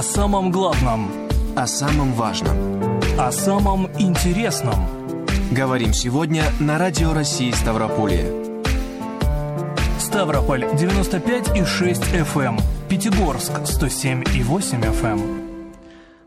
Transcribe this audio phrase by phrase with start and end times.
[0.00, 1.10] О самом главном.
[1.54, 2.56] О самом важном.
[3.18, 4.86] О самом интересном.
[5.50, 8.32] Говорим сегодня на Радио России Ставрополье.
[9.98, 12.58] Ставрополь 95 и 6 FM.
[12.88, 15.39] Пятигорск 107 и 8 FM.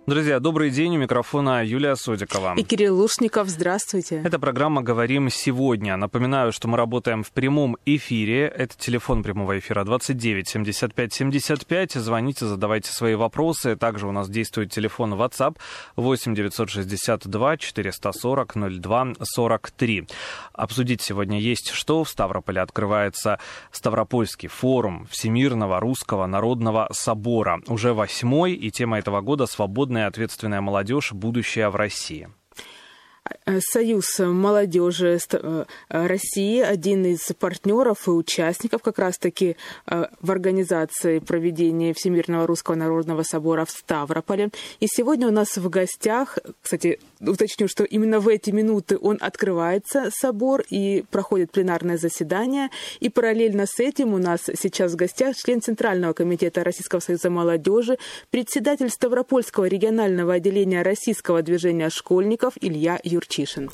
[0.06, 0.98] Друзья, добрый день.
[0.98, 2.56] У микрофона Юлия Содикова.
[2.58, 3.48] И Кирилл Лушников.
[3.48, 4.22] Здравствуйте.
[4.26, 5.96] Это программа «Говорим сегодня».
[5.96, 8.48] Напоминаю, что мы работаем в прямом эфире.
[8.48, 11.94] Это телефон прямого эфира 29 75 75.
[11.94, 13.78] Звоните, задавайте свои вопросы.
[13.78, 15.56] Также у нас действует телефон WhatsApp
[15.96, 20.08] 8 962 440 02 43.
[20.52, 22.04] Обсудить сегодня есть что.
[22.04, 23.40] В Ставрополе открывается
[23.72, 27.62] Ставропольский форум Всемирного Русского Народного Собора.
[27.68, 29.46] Уже восьмой, и тема этого года
[29.94, 31.12] «Свободная ответственная молодежь.
[31.12, 32.28] Будущее в России».
[33.46, 41.20] Э, Союз молодежи э, России, один из партнеров и участников как раз-таки э, в организации
[41.20, 44.50] проведения Всемирного Русского Народного Собора в Ставрополе.
[44.80, 50.10] И сегодня у нас в гостях, кстати, уточню, что именно в эти минуты он открывается,
[50.12, 52.70] собор, и проходит пленарное заседание.
[53.00, 57.98] И параллельно с этим у нас сейчас в гостях член Центрального комитета Российского Союза молодежи,
[58.30, 63.70] председатель Ставропольского регионального отделения Российского движения школьников Илья Юрчишин.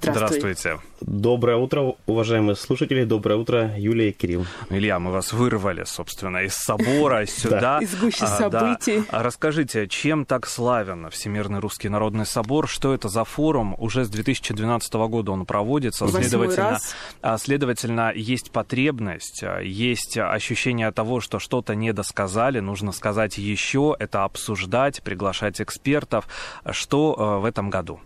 [0.00, 0.40] Здравствуй.
[0.40, 0.80] Здравствуйте.
[1.02, 3.04] Доброе утро, уважаемые слушатели.
[3.04, 4.46] Доброе утро, Юлия и Кирилл.
[4.70, 7.80] Илья, мы вас вырвали, собственно, из собора сюда.
[7.82, 9.04] Из гущи событий.
[9.10, 12.66] А расскажите, чем так славен Всемирный Русский Народный Собор?
[12.66, 13.74] Что это за форум?
[13.76, 16.08] Уже с 2012 года он проводится.
[16.08, 16.78] Следовательно,
[17.20, 23.94] а, следовательно, есть потребность, а, есть ощущение того, что что-то не досказали, нужно сказать еще,
[23.98, 26.26] это обсуждать, приглашать экспертов.
[26.70, 28.00] Что в этом году?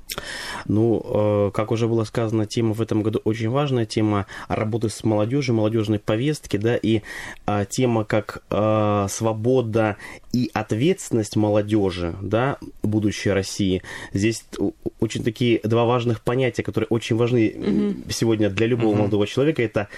[0.67, 5.55] Ну, как уже было сказано, тема в этом году очень важная тема работы с молодежью,
[5.55, 7.03] молодежной повестки, да, и
[7.47, 9.97] а, тема как а, свобода
[10.33, 13.83] и ответственность молодежи, да, будущее России.
[14.13, 14.45] Здесь
[15.01, 18.13] очень такие два важных понятия, которые очень важны mm-hmm.
[18.13, 18.99] сегодня для любого mm-hmm.
[18.99, 19.63] молодого человека.
[19.63, 19.89] Это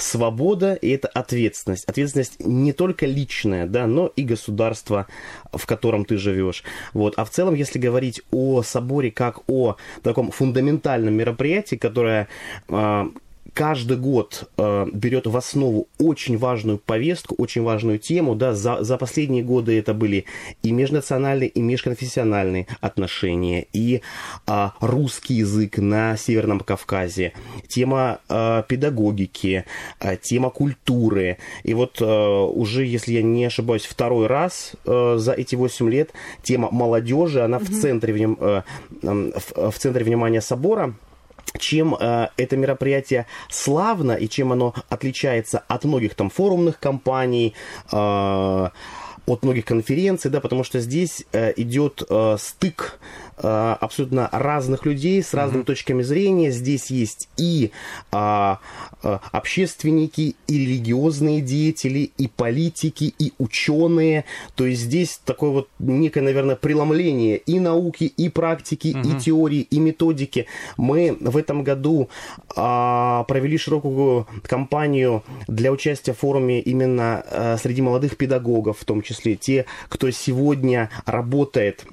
[0.00, 1.84] свобода и это ответственность.
[1.84, 5.06] Ответственность не только личная, да, но и государство,
[5.52, 6.64] в котором ты живешь.
[6.92, 7.14] Вот.
[7.16, 12.28] А в целом, если говорить о соборе как о таком фундаментальном мероприятии, которое
[12.68, 13.08] а,
[13.54, 18.34] каждый год э, берет в основу очень важную повестку, очень важную тему.
[18.34, 20.24] Да, за, за последние годы это были
[20.62, 24.02] и межнациональные, и межконфессиональные отношения, и
[24.46, 27.32] э, русский язык на Северном Кавказе,
[27.68, 29.64] тема э, педагогики,
[30.00, 31.38] э, тема культуры.
[31.64, 36.10] И вот э, уже, если я не ошибаюсь, второй раз э, за эти 8 лет
[36.42, 37.64] тема молодежи, она mm-hmm.
[37.64, 38.62] в, центре, э,
[39.02, 40.94] в, в центре внимания собора
[41.58, 47.54] чем э, это мероприятие славно и чем оно отличается от многих там форумных компаний,
[47.92, 48.68] э,
[49.26, 52.98] от многих конференций, да, потому что здесь э, идет э, стык
[53.48, 55.66] абсолютно разных людей с разными mm-hmm.
[55.66, 56.50] точками зрения.
[56.50, 57.70] Здесь есть и
[58.12, 58.56] э,
[59.02, 64.24] э, общественники, и религиозные деятели, и политики, и ученые.
[64.54, 69.18] То есть здесь такое вот некое, наверное, преломление и науки, и практики, mm-hmm.
[69.18, 70.46] и теории, и методики.
[70.76, 72.08] Мы в этом году
[72.54, 79.02] э, провели широкую кампанию для участия в форуме именно э, среди молодых педагогов, в том
[79.02, 81.86] числе те, кто сегодня работает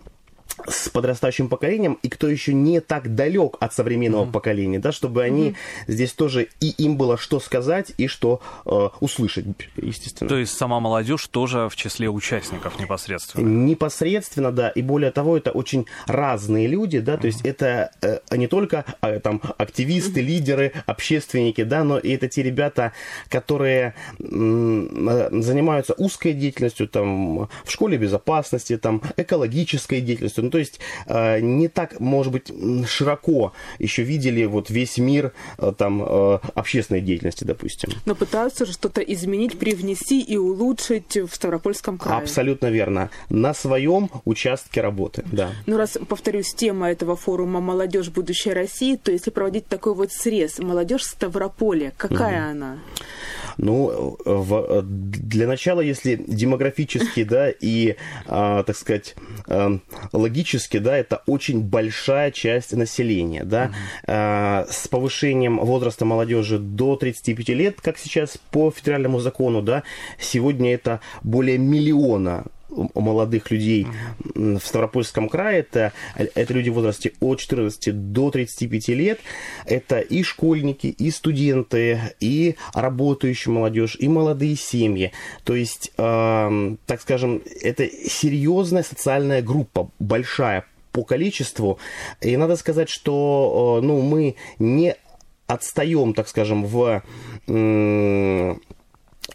[0.65, 4.31] с подрастающим поколением и кто еще не так далек от современного mm-hmm.
[4.31, 5.55] поколения, да, чтобы они mm-hmm.
[5.87, 9.45] здесь тоже и им было что сказать и что э, услышать,
[9.75, 10.29] естественно.
[10.29, 13.47] То есть сама молодежь тоже в числе участников непосредственно.
[13.47, 17.21] Непосредственно, да, и более того, это очень разные люди, да, mm-hmm.
[17.21, 20.23] то есть это э, не только э, там активисты, mm-hmm.
[20.23, 22.93] лидеры, общественники, да, но и это те ребята,
[23.29, 30.79] которые э, занимаются узкой деятельностью, там в школе безопасности, там экологической деятельностью Ну, то есть
[31.07, 32.53] э, не так, может быть,
[32.87, 37.89] широко еще видели вот весь мир э, там э, общественной деятельности, допустим.
[38.05, 42.21] Но пытаются же что-то изменить, привнести и улучшить в Ставропольском крае.
[42.21, 43.09] Абсолютно верно.
[43.29, 45.51] На своем участке работы, да.
[45.65, 48.07] Ну, раз, повторюсь, тема этого форума «Молодежь.
[48.07, 52.51] Будущее России», то если проводить такой вот срез, молодежь Ставрополя, какая угу.
[52.51, 52.79] она?
[53.57, 57.97] Ну, в, для начала, если демографически, да, и,
[58.27, 59.15] а, так сказать,
[59.47, 59.79] а,
[60.37, 63.71] логически, да, это очень большая часть населения, да,
[64.05, 69.83] а, с повышением возраста молодежи до 35 лет, как сейчас по федеральному закону, да,
[70.19, 72.45] сегодня это более миллиона
[72.93, 73.87] молодых людей
[74.35, 75.59] в Ставропольском крае.
[75.59, 79.19] Это, это люди в возрасте от 14 до 35 лет.
[79.65, 85.11] Это и школьники, и студенты, и работающая молодежь, и молодые семьи.
[85.43, 91.79] То есть, э, так скажем, это серьезная социальная группа, большая по количеству.
[92.21, 94.95] И надо сказать, что ну, мы не
[95.45, 97.03] отстаем, так скажем, в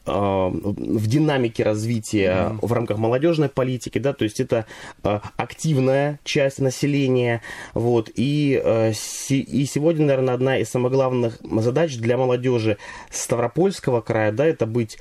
[0.04, 2.58] в динамике развития mm-hmm.
[2.66, 4.66] в рамках молодежной политики, да, то есть это
[5.02, 7.42] а, активная часть населения,
[7.74, 12.78] вот, и, а, и сегодня, наверное, одна из самых главных задач для молодежи
[13.10, 14.98] Ставропольского края, да, это быть,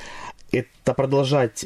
[0.51, 1.65] это продолжать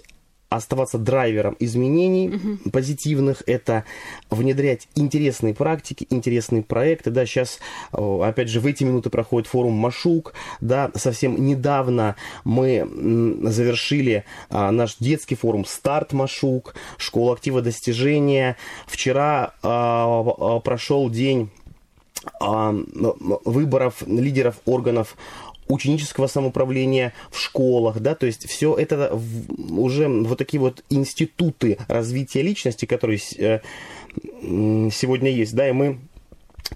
[0.50, 2.70] оставаться драйвером изменений угу.
[2.70, 3.84] позитивных, это
[4.30, 7.12] внедрять интересные практики, интересные проекты.
[7.12, 7.60] Да, сейчас,
[7.92, 10.34] опять же, в эти минуты проходит форум Машук.
[10.62, 12.88] Да, совсем недавно мы
[13.44, 18.58] завершили а, наш детский форум Старт Машук, Школа актива достижения.
[18.88, 21.50] Вчера а, а, прошел день
[22.40, 25.16] выборов лидеров органов
[25.68, 29.20] ученического самоуправления в школах, да, то есть все это
[29.70, 33.60] уже вот такие вот институты развития личности, которые э,
[34.42, 36.00] сегодня есть, да, и мы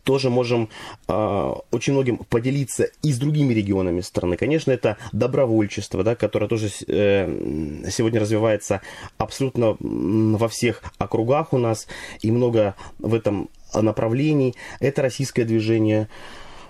[0.03, 0.69] тоже можем
[1.07, 4.37] э, очень многим поделиться и с другими регионами страны.
[4.37, 8.81] Конечно, это добровольчество, да, которое тоже э, сегодня развивается
[9.17, 11.87] абсолютно во всех округах у нас,
[12.21, 14.55] и много в этом направлений.
[14.79, 16.07] Это российское движение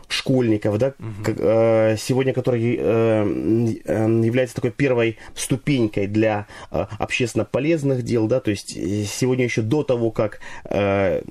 [0.10, 1.32] школьников, да, угу.
[1.38, 8.40] э, сегодня который э, э, является такой первой ступенькой для э, общественно полезных дел, да,
[8.40, 11.22] то есть э, сегодня еще до того, как э,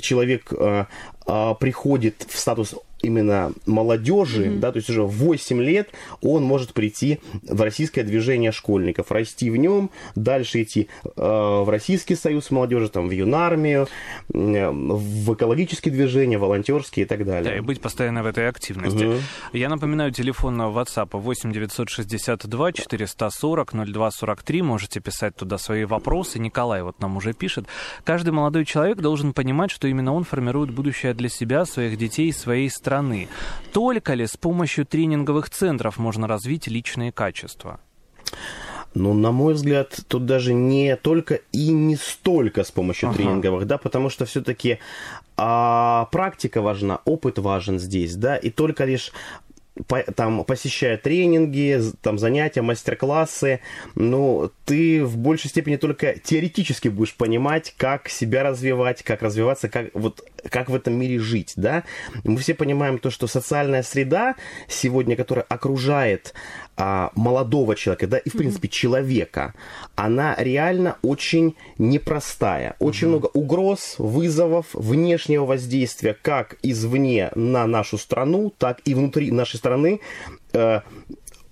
[0.00, 0.84] человек э,
[1.26, 4.58] э, приходит в статус именно молодежи, mm-hmm.
[4.58, 5.90] да, то есть уже в 8 лет
[6.22, 12.14] он может прийти в российское движение школьников, расти в нем, дальше идти э, в Российский
[12.14, 13.88] союз молодежи, там, в юнармию,
[14.32, 17.52] э, в экологические движения, волонтерские и так далее.
[17.52, 18.98] Да, и быть постоянно в этой активности.
[18.98, 19.20] Mm-hmm.
[19.52, 26.38] Я напоминаю, телефон на WhatsApp 8 962 440 02 43, можете писать туда свои вопросы.
[26.38, 27.66] Николай вот нам уже пишет.
[28.04, 32.32] Каждый молодой человек должен понимать, что именно он формирует будущее для себя, своих детей и
[32.32, 33.28] своей страны страны.
[33.72, 37.78] Только ли с помощью тренинговых центров можно развить личные качества?
[38.94, 43.16] Ну, на мой взгляд, тут даже не только и не столько с помощью ага.
[43.16, 44.78] тренинговых, да, потому что все-таки
[45.36, 49.12] а, практика важна, опыт важен здесь, да, и только лишь
[49.86, 53.60] по, там, посещая тренинги, там, занятия, мастер-классы,
[53.94, 59.90] ну, ты в большей степени только теоретически будешь понимать, как себя развивать, как развиваться, как,
[59.94, 61.84] вот, как в этом мире жить, да.
[62.24, 64.34] Мы все понимаем то, что социальная среда
[64.68, 66.34] сегодня, которая окружает
[66.84, 68.72] а, молодого человека, да, и, в принципе, mm-hmm.
[68.72, 69.54] человека,
[69.94, 72.74] она реально очень непростая.
[72.80, 73.10] Очень mm-hmm.
[73.10, 80.00] много угроз, вызовов, внешнего воздействия как извне на нашу страну, так и внутри нашей страны,
[80.54, 80.80] э,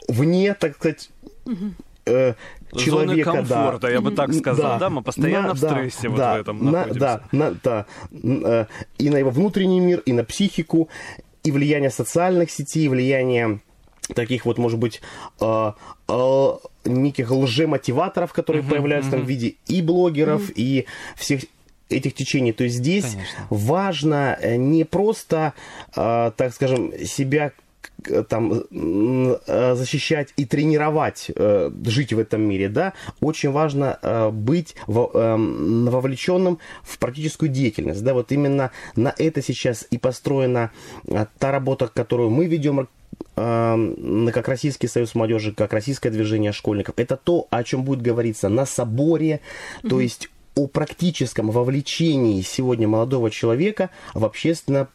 [0.08, 1.10] вне, так сказать,
[1.44, 1.74] mm-hmm
[2.06, 2.34] э,
[2.74, 6.02] человека, Зоны комфорта, да, я бы так сказал, да, да мы постоянно на, в стрессе
[6.02, 7.00] да, вот да, в этом на, находимся.
[7.00, 8.66] Да, на, да, э,
[8.98, 10.88] и на его внутренний мир, и на психику,
[11.44, 13.60] и влияние социальных сетей, и влияние
[14.14, 15.00] таких вот, может быть,
[15.40, 15.72] э,
[16.08, 16.48] э,
[16.84, 19.14] неких лжемотиваторов, которые uh-huh, появляются uh-huh.
[19.14, 20.54] там в виде и блогеров, uh-huh.
[20.56, 21.42] и всех
[21.88, 22.52] этих течений.
[22.52, 23.46] То есть здесь Конечно.
[23.50, 25.54] важно э, не просто,
[25.96, 27.52] э, так скажем, себя
[28.28, 34.74] там э, защищать и тренировать, э, жить в этом мире, да, очень важно э, быть
[34.86, 40.70] вовлеченным в практическую деятельность, да, вот именно на это сейчас и построена
[41.38, 42.88] та работа, которую мы ведем
[43.34, 48.66] как Российский союз молодежи, как Российское движение школьников, это то, о чем будет говориться на
[48.66, 49.40] соборе,
[49.82, 49.88] mm-hmm.
[49.88, 54.88] то есть о практическом вовлечении сегодня молодого человека в общественно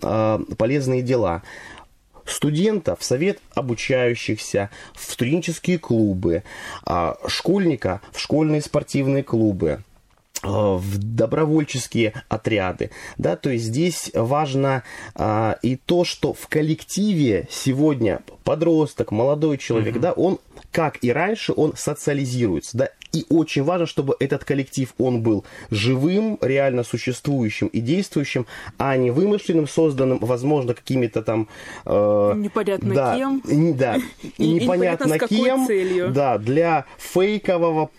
[0.00, 1.42] полезные дела.
[2.24, 6.42] Студента в совет обучающихся, в студенческие клубы,
[6.84, 9.84] а, школьника в школьные спортивные клубы
[10.42, 14.82] в добровольческие отряды, да, то есть здесь важно
[15.14, 20.00] а, и то, что в коллективе сегодня подросток, молодой человек, mm-hmm.
[20.00, 20.38] да, он
[20.72, 26.38] как и раньше, он социализируется, да, и очень важно, чтобы этот коллектив, он был живым,
[26.40, 28.46] реально существующим и действующим,
[28.78, 31.48] а не вымышленным, созданным, возможно, какими-то там...
[31.86, 33.42] Э, непонятно да, кем.
[33.44, 33.96] Не, да,
[34.38, 35.66] и непонятно кем.
[35.66, 36.10] Целью.
[36.10, 37.90] Да, для фейкового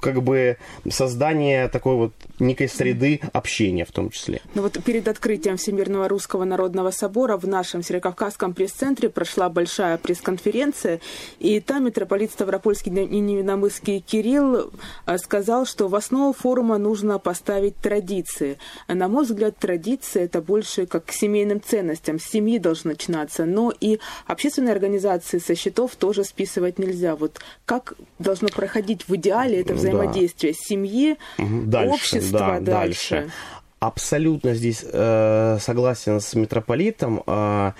[0.00, 0.56] как бы
[0.88, 4.40] создания такой вот некой среды общения в том числе.
[4.54, 11.00] Ну вот перед открытием Всемирного Русского Народного Собора в нашем Северокавказском пресс-центре прошла большая пресс-конференция,
[11.38, 17.76] и там митрополит Ставропольский и Невиномысский Кирилл э, сказал, что в основу форума нужно поставить
[17.76, 18.58] традиции.
[18.88, 22.18] На мой взгляд, традиции это больше как к семейным ценностям.
[22.18, 27.16] С семьи должно начинаться, но и общественные организации со счетов тоже списывать нельзя.
[27.16, 30.58] Вот как должно проходить в идеале это взаимодействие да.
[30.60, 33.10] семьи, дальше, общества да, дальше.
[33.10, 33.32] дальше.
[33.80, 37.22] Абсолютно здесь э, согласен с митрополитом.
[37.24, 37.74] Э,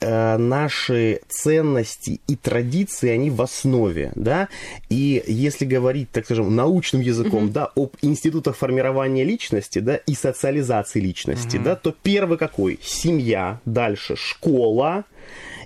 [0.00, 4.48] наши ценности и традиции, они в основе, да,
[4.88, 7.52] и если говорить, так скажем, научным языком, mm-hmm.
[7.52, 11.62] да, об институтах формирования личности, да, и социализации личности, mm-hmm.
[11.62, 12.78] да, то первый какой?
[12.82, 15.04] Семья, дальше школа,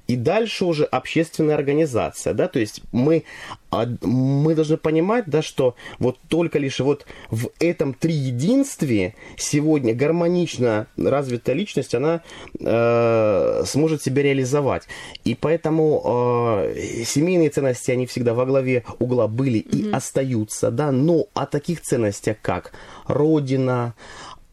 [0.08, 3.24] и дальше уже общественная организация, да, то есть мы,
[3.70, 10.88] а, мы должны понимать, да, что вот только лишь вот в этом триединстве сегодня гармонично
[10.96, 12.22] развитая личность, она
[12.58, 14.88] э, сможет себя реализовать.
[15.24, 19.94] И поэтому э, семейные ценности, они всегда во главе угла были и mm-hmm.
[19.94, 22.72] остаются, да, но о таких ценностях, как
[23.06, 23.94] Родина,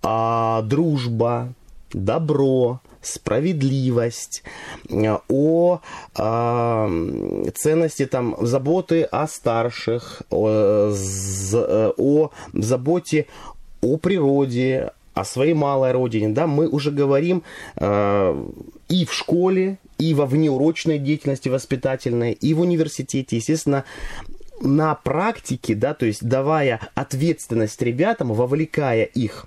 [0.04, 1.54] э, дружба,
[1.92, 4.44] добро, справедливость,
[4.90, 5.80] э, о
[6.18, 13.28] э, ценности там заботы о старших, о, э, о заботе
[13.82, 17.44] о природе, о своей малой родине, да, мы уже говорим
[17.76, 18.46] э,
[18.90, 23.84] и в школе, и во внеурочной деятельности воспитательной, и в университете, естественно,
[24.62, 29.46] на практике, да, то есть давая ответственность ребятам, вовлекая их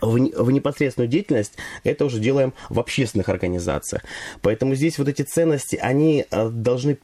[0.00, 4.02] в, в непосредственную деятельность, это уже делаем в общественных организациях.
[4.42, 6.98] Поэтому здесь вот эти ценности, они э, должны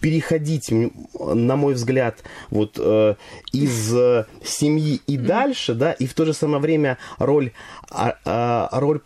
[0.00, 0.70] переходить,
[1.18, 3.14] на мой взгляд, вот э,
[3.52, 7.52] из э, семьи и дальше, да, и в то же самое время роль,
[7.90, 9.00] э, э, роль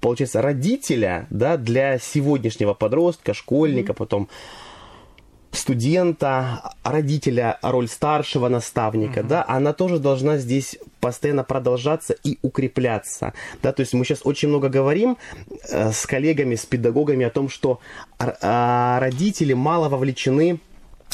[0.00, 4.28] получается, родителя, да, для сегодняшнего подростка, школьника, потом
[5.52, 9.26] студента, родителя, роль старшего наставника, mm-hmm.
[9.28, 14.48] да, она тоже должна здесь постоянно продолжаться и укрепляться, да, то есть мы сейчас очень
[14.48, 15.16] много говорим
[15.70, 17.80] э, с коллегами, с педагогами о том, что
[18.18, 20.60] э, родители мало вовлечены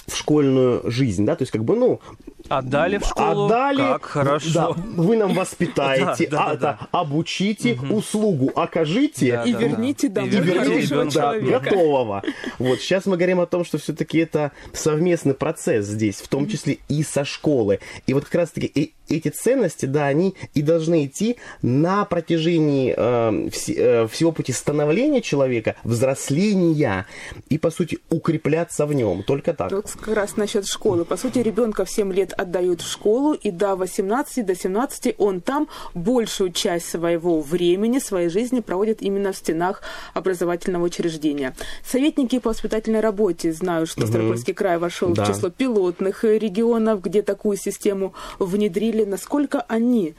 [0.06, 2.00] в школьную жизнь, да, то есть как бы, ну,
[2.48, 4.50] Отдали в школу, Отдали, как хорошо.
[4.54, 4.68] Да,
[5.02, 7.96] вы нам воспитаете, да, да, а, да, обучите, угу.
[7.96, 9.32] услугу окажите.
[9.32, 12.22] Да, и да, верните домой и верните, да, готового.
[12.58, 16.78] Вот, сейчас мы говорим о том, что все-таки это совместный процесс здесь, в том числе
[16.88, 17.80] и со школы.
[18.06, 23.68] И вот как раз-таки эти ценности, да, они и должны идти на протяжении э, вс
[23.68, 27.06] э, всего пути становления человека, взросления
[27.48, 29.22] и, по сути, укрепляться в нем.
[29.22, 29.70] Только так.
[29.72, 31.04] Вот как раз насчет школы.
[31.04, 35.40] По сути, ребенка в 7 лет отдают в школу, и до 18, до 17 он
[35.40, 39.82] там большую часть своего времени, своей жизни проводит именно в стенах
[40.14, 41.54] образовательного учреждения.
[41.84, 44.08] Советники по воспитательной работе знают, что угу.
[44.08, 45.24] Ставропольский край вошел да.
[45.24, 50.14] в число пилотных регионов, где такую систему внедрили или насколько они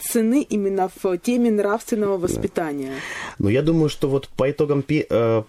[0.00, 2.92] цены именно в теме нравственного воспитания?
[3.38, 5.42] Ну, я думаю, что вот по итогам э,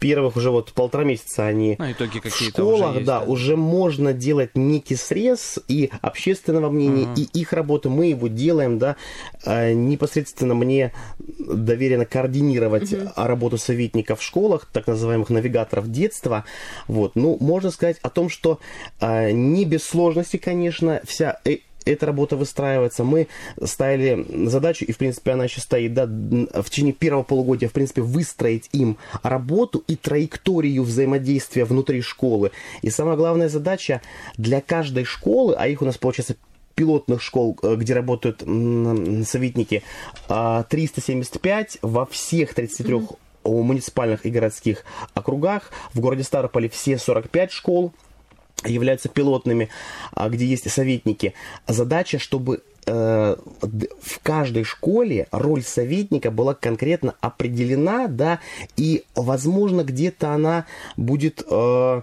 [0.00, 3.56] первых уже вот полтора месяца они ну, итоги в школах, уже есть, да, да, уже
[3.56, 7.20] можно делать некий срез и общественного мнения, угу.
[7.20, 7.90] и их работы.
[7.90, 8.96] Мы его делаем, да,
[9.44, 13.10] э, непосредственно мне доверено координировать угу.
[13.14, 16.44] работу советников в школах, так называемых навигаторов детства.
[16.88, 18.58] Вот, ну, можно сказать о том, что
[19.00, 21.40] э, не без сложности, конечно, вся
[21.84, 23.04] эта работа выстраивается.
[23.04, 23.28] Мы
[23.62, 28.02] ставили задачу, и, в принципе, она еще стоит, да, в течение первого полугодия, в принципе,
[28.02, 32.50] выстроить им работу и траекторию взаимодействия внутри школы.
[32.82, 34.00] И самая главная задача
[34.36, 36.36] для каждой школы, а их у нас, получается,
[36.74, 39.82] пилотных школ, э, где работают советники,
[40.28, 43.16] 375 а, во всех 33 mm-hmm.
[43.44, 44.84] муниципальных и городских
[45.14, 45.70] округах.
[45.92, 47.92] В городе Ставрополе все 45 школ–
[48.64, 49.68] являются пилотными,
[50.12, 51.34] а, где есть советники.
[51.66, 53.36] Задача, чтобы э,
[54.02, 58.40] в каждой школе роль советника была конкретно определена, да,
[58.76, 62.02] и, возможно, где-то она будет э,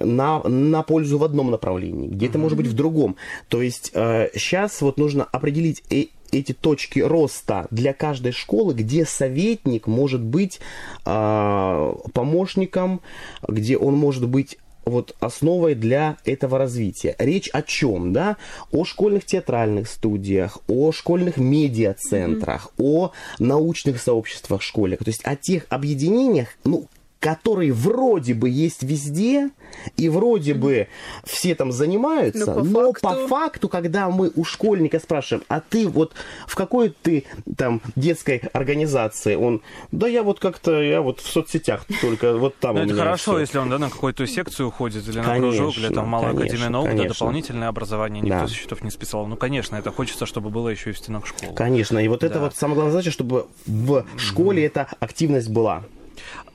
[0.00, 3.16] на, на пользу в одном направлении, где-то, может быть, в другом.
[3.48, 9.04] То есть э, сейчас вот нужно определить э, эти точки роста для каждой школы, где
[9.04, 10.60] советник может быть
[11.04, 13.00] э, помощником,
[13.46, 17.14] где он может быть вот основой для этого развития.
[17.18, 18.36] Речь о чем, да?
[18.72, 22.84] О школьных театральных студиях, о школьных медиацентрах, mm-hmm.
[22.84, 26.88] о научных сообществах школьных, то есть о тех объединениях, ну,
[27.20, 29.50] которые вроде бы есть везде,
[29.96, 30.88] и вроде бы
[31.24, 33.00] все там занимаются, но, по, но факту...
[33.00, 36.14] по факту, когда мы у школьника спрашиваем, а ты вот
[36.46, 37.24] в какой ты
[37.56, 42.76] там детской организации, он, да я вот как-то, я вот в соцсетях только вот там
[42.76, 43.40] Но ну, это хорошо, все.
[43.40, 46.46] если он да, на какую-то секцию уходит или на конечно, кружок, или там Малая конечно,
[46.46, 48.48] Академия наук, да, дополнительное образование, никто да.
[48.48, 49.26] счетов не списал.
[49.26, 51.54] Ну, конечно, это хочется, чтобы было еще и в стенах школы.
[51.54, 52.28] Конечно, и вот да.
[52.28, 54.66] это вот самая главная задача, чтобы в школе mm.
[54.66, 55.84] эта активность была.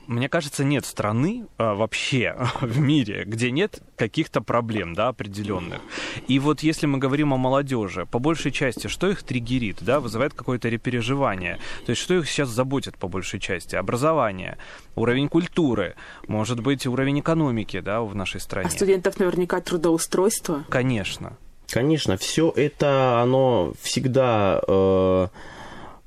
[0.06, 5.80] Мне кажется, нет страны а, вообще в мире, где нет каких-то проблем, да, определенных.
[6.28, 10.34] И вот если мы говорим о молодежи, по большей части, что их триггерит, да, вызывает
[10.34, 11.58] какое-то репереживание?
[11.86, 13.76] То есть что их сейчас заботит по большей части?
[13.76, 14.58] Образование,
[14.94, 15.94] уровень культуры,
[16.26, 18.68] может быть, уровень экономики, да, в нашей стране.
[18.68, 20.64] А студентов наверняка трудоустройство?
[20.68, 21.36] Конечно.
[21.70, 24.60] Конечно, все это, оно всегда...
[24.66, 25.28] Э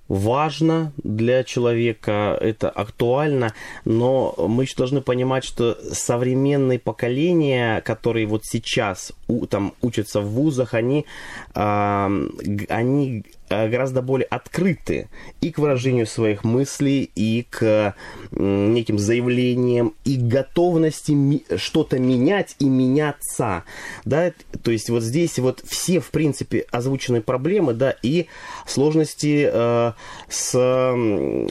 [0.07, 3.53] важно для человека, это актуально,
[3.85, 10.27] но мы еще должны понимать, что современные поколения, которые вот сейчас у, там учатся в
[10.27, 11.05] вузах, они,
[11.53, 12.27] э,
[12.69, 15.09] они гораздо более открыты
[15.41, 17.95] и к выражению своих мыслей, и к
[18.31, 23.63] неким заявлениям, и готовности что-то менять и меняться.
[24.05, 24.31] Да?
[24.63, 28.27] То есть вот здесь вот все, в принципе, озвученные проблемы, да, и
[28.65, 29.91] сложности э,
[30.29, 30.95] с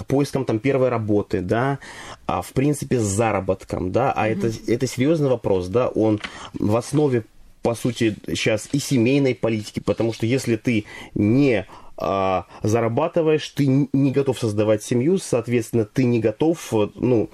[0.07, 1.79] поиском там первой работы, да,
[2.27, 4.47] а в принципе с заработком, да, а mm-hmm.
[4.47, 6.21] это, это серьезный вопрос, да, он
[6.55, 7.25] в основе
[7.63, 10.85] по сути, сейчас и семейной политики, потому что если ты
[11.17, 11.67] не
[11.99, 17.31] а, зарабатываешь, ты не готов создавать семью, соответственно, ты не готов ну,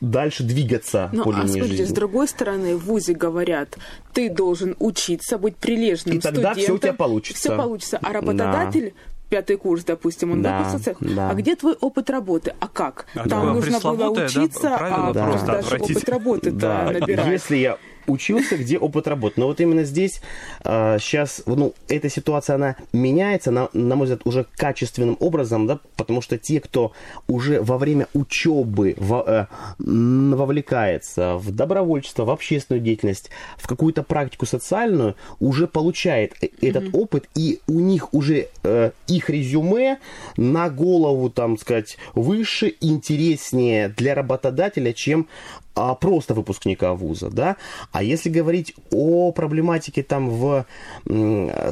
[0.00, 1.84] дальше двигаться ну, по а линии смотрите, жизни.
[1.84, 3.78] с другой стороны, в ВУЗе говорят,
[4.12, 7.40] ты должен учиться, быть прилежным И тогда все у тебя получится.
[7.40, 7.98] Все получится.
[8.02, 10.70] А работодатель да пятый курс, допустим, он да.
[11.00, 11.30] Да.
[11.30, 12.54] А где твой опыт работы?
[12.60, 13.06] А как?
[13.14, 14.76] А Там нужно было учиться, да?
[14.78, 15.42] а да.
[15.42, 16.90] даже опыт работы да.
[16.90, 17.28] набирать.
[17.28, 19.40] Если я учился, где опыт работы.
[19.40, 20.20] Но вот именно здесь
[20.64, 25.80] э, сейчас, ну, эта ситуация, она меняется, на, на мой взгляд, уже качественным образом, да,
[25.96, 26.92] потому что те, кто
[27.28, 29.46] уже во время учебы во, э,
[29.78, 36.68] вовлекается в добровольчество, в общественную деятельность, в какую-то практику социальную, уже получает mm-hmm.
[36.68, 39.98] этот опыт, и у них уже э, их резюме
[40.36, 45.28] на голову, там сказать, выше, интереснее для работодателя, чем
[45.74, 47.56] а просто выпускника вуза, да,
[47.92, 50.66] а если говорить о проблематике там в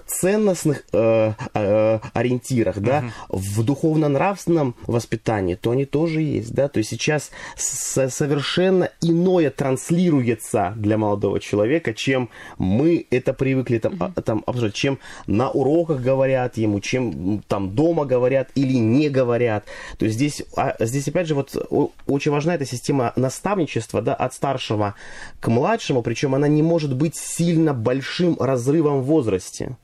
[0.06, 3.38] ценностных э, э, ориентирах, да, угу.
[3.38, 10.96] в духовно-нравственном воспитании, то они тоже есть, да, то есть сейчас совершенно иное транслируется для
[10.96, 14.22] молодого человека, чем мы это привыкли там, угу.
[14.22, 19.64] там обсуждать, чем на уроках говорят ему, чем там дома говорят или не говорят,
[19.98, 21.54] то есть здесь, а, здесь опять же вот
[22.06, 24.94] очень важна эта система наставничества, наследство да, от старшего
[25.40, 29.76] к младшему, причем она не может быть сильно большим разрывом в возрасте.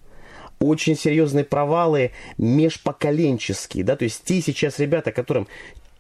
[0.59, 5.49] Очень серьезные провалы межпоколенческие, да, то есть те сейчас ребята, которым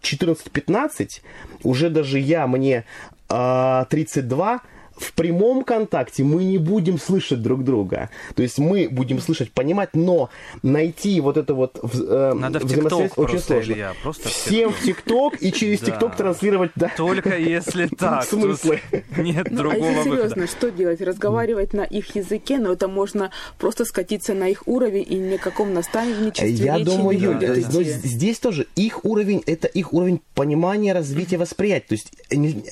[0.02, 1.20] 14-15,
[1.62, 2.84] уже даже я, мне
[3.28, 4.60] э, 32,
[4.96, 8.10] в прямом контакте мы не будем слышать друг друга.
[8.34, 10.30] То есть мы будем слышать, понимать, но
[10.62, 13.72] найти вот это вот э, Надо взаимосвязь в очень сложно.
[13.72, 16.90] Илья, просто Всем в ТикТок и через ТикТок транслировать, да.
[16.96, 18.24] Только если так.
[18.24, 18.80] Смыслы.
[19.16, 21.00] Нет ну, другого а если серьезно, что делать?
[21.00, 26.50] Разговаривать на их языке, но это можно просто скатиться на их уровень и никаком наставничестве
[26.50, 31.86] Я думаю, Юля, но здесь тоже их уровень, это их уровень понимания, развития, восприятия.
[31.88, 32.12] То есть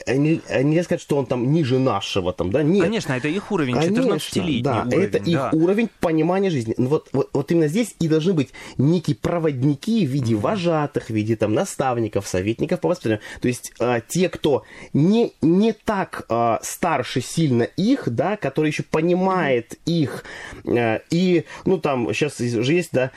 [0.07, 2.85] нельзя сказать, что он там ниже наш нашего там, да, нет.
[2.85, 5.05] Конечно, это их уровень, 14-летний да, уровень.
[5.05, 6.75] это их уровень понимания жизни.
[6.79, 10.41] Ну, вот, вот, вот именно здесь и должны быть некие проводники в виде mm-hmm.
[10.41, 13.21] вожатых, в виде там наставников, советников по воспитанию.
[13.41, 18.83] То есть а, те, кто не, не так а, старше сильно их, да, который еще
[18.83, 19.93] понимает mm-hmm.
[19.93, 20.25] их,
[20.67, 23.11] а, и, ну, там, сейчас же есть, да,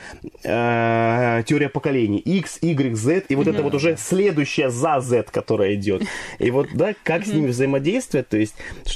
[0.44, 3.54] а, теория поколений, X, Y, Z, и вот mm-hmm.
[3.54, 6.02] это вот уже следующая за Z, которая идет.
[6.38, 7.30] И вот, да, как mm-hmm.
[7.30, 8.54] с ними взаимодействовать, то есть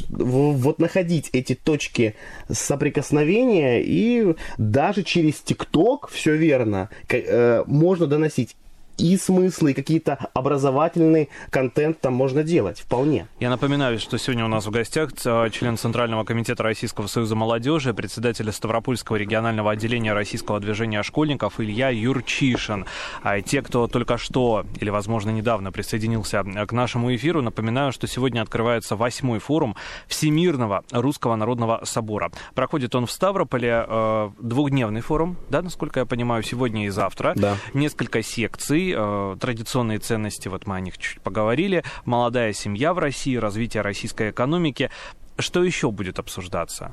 [0.09, 2.14] вот находить эти точки
[2.50, 8.57] соприкосновения, и даже через ТикТок, все верно, э, можно доносить
[8.98, 13.26] и смыслы, и какие-то образовательный контент там можно делать, вполне.
[13.40, 15.12] Я напоминаю, что сегодня у нас в гостях
[15.52, 22.87] член Центрального комитета Российского союза молодежи, председатель Ставропольского регионального отделения Российского движения школьников Илья Юрчишин.
[23.22, 28.42] А те, кто только что или, возможно, недавно присоединился к нашему эфиру, напоминаю, что сегодня
[28.42, 29.76] открывается восьмой форум
[30.07, 32.31] Всемирного Русского Народного Собора.
[32.55, 37.33] Проходит он в Ставрополе, э, двухдневный форум, да, насколько я понимаю, сегодня и завтра.
[37.37, 37.57] Да.
[37.74, 43.36] Несколько секций, э, традиционные ценности, вот мы о них чуть поговорили, молодая семья в России,
[43.36, 44.90] развитие российской экономики.
[45.38, 46.92] Что еще будет обсуждаться?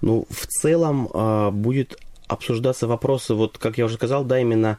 [0.00, 4.78] Ну, в целом э, будет обсуждаться вопросы, вот, как я уже сказал, да, именно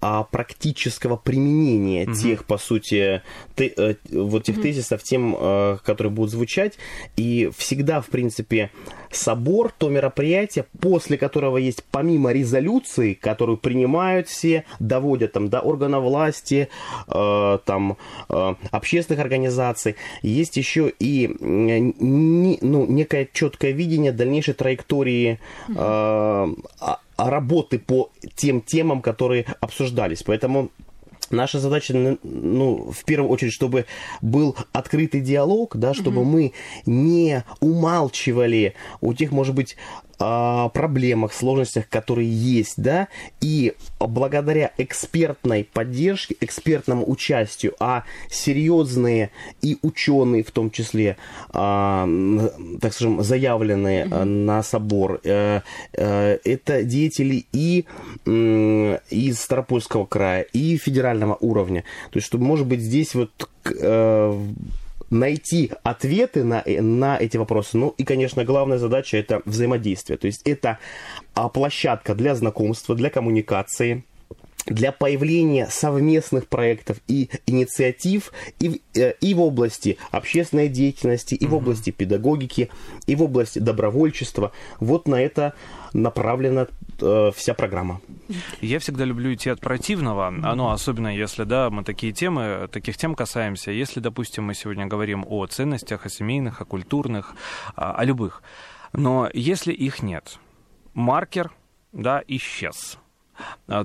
[0.00, 2.14] а, практического применения угу.
[2.14, 3.22] тех, по сути,
[3.54, 4.62] те, э, вот тех угу.
[4.62, 6.78] тезисов, тем, э, которые будут звучать.
[7.16, 8.70] И всегда, в принципе,
[9.10, 16.04] собор, то мероприятие, после которого есть помимо резолюции, которую принимают все, доводят там до органов
[16.04, 16.68] власти,
[17.06, 17.98] э, там,
[18.30, 26.54] э, общественных организаций, есть еще и не, ну, некое четкое видение дальнейшей траектории э,
[27.28, 30.22] работы по тем темам, которые обсуждались.
[30.22, 30.70] Поэтому
[31.30, 33.86] Наша задача, ну, в первую очередь, чтобы
[34.20, 36.24] был открытый диалог, да, чтобы mm-hmm.
[36.24, 36.52] мы
[36.86, 39.76] не умалчивали у тех, может быть,
[40.20, 43.08] проблемах, сложностях, которые есть, да,
[43.40, 49.30] и благодаря экспертной поддержке, экспертному участию, а серьезные
[49.62, 51.16] и ученые в том числе,
[51.50, 52.06] а,
[52.80, 54.24] так скажем, заявленные mm-hmm.
[54.24, 55.60] на собор, э,
[55.94, 57.86] э, это деятели и
[58.26, 61.84] из Старопольского края, и федерального уровня.
[62.10, 63.30] То есть, чтобы, может быть, здесь вот
[63.64, 64.40] э,
[65.10, 67.76] найти ответы на, на эти вопросы.
[67.76, 70.16] Ну и, конечно, главная задача это взаимодействие.
[70.16, 70.78] То есть это
[71.34, 74.04] а, площадка для знакомства, для коммуникации,
[74.66, 81.54] для появления совместных проектов и инициатив и, э, и в области общественной деятельности, и в
[81.54, 82.70] области педагогики,
[83.06, 84.52] и в области добровольчества.
[84.78, 85.54] Вот на это
[85.92, 86.68] направлена
[87.02, 88.00] э, вся программа.
[88.60, 92.96] Я всегда люблю идти от противного, а, ну, особенно если, да, мы такие темы, таких
[92.96, 93.70] тем касаемся.
[93.70, 97.34] Если, допустим, мы сегодня говорим о ценностях, о семейных, о культурных,
[97.74, 98.42] о, о любых,
[98.92, 100.38] но если их нет,
[100.94, 101.50] маркер,
[101.92, 102.99] да, исчез а,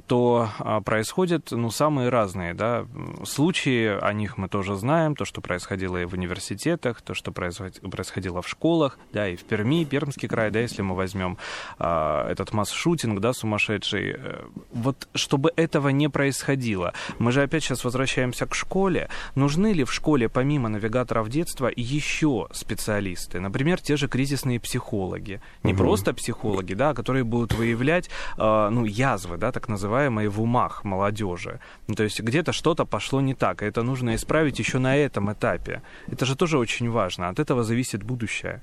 [0.08, 2.86] то а, происходят ну, самые разные да,
[3.24, 8.42] случаи, о них мы тоже знаем, то, что происходило и в университетах, то, что происходило
[8.42, 11.38] в школах, да, и в Перми, Пермский край, да, если мы возьмем
[11.78, 17.84] а, этот масс-шутинг, да, сумасшедший, э, вот чтобы этого не происходило, мы же опять сейчас
[17.84, 24.08] возвращаемся к школе, нужны ли в школе помимо навигаторов детства еще специалисты, например, те же
[24.08, 25.84] кризисные психологи, не угу.
[25.84, 31.60] просто психологи, да, которые будут выявлять, ну, язвы, да, да, так называемые, в умах молодежи.
[31.88, 35.32] Ну, то есть где-то что-то пошло не так, и это нужно исправить еще на этом
[35.32, 35.82] этапе.
[36.12, 38.62] Это же тоже очень важно, от этого зависит будущее.